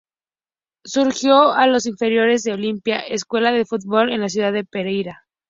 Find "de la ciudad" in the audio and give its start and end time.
4.09-4.51